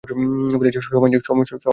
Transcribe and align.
সময় 0.81 1.09
নেই, 1.09 1.19
মা। 1.29 1.69